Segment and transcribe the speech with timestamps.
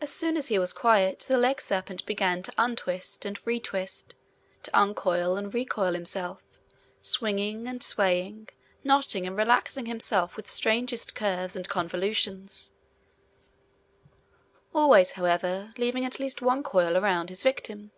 [0.00, 4.14] As soon as he was quiet the legserpent began to untwist and retwist,
[4.62, 6.44] to uncoil and recoil himself,
[7.00, 8.48] swinging and swaying,
[8.84, 12.74] knotting and relaxing himself with strangest curves and convolutions,
[14.72, 17.90] always, however, leaving at least one coil around his victim.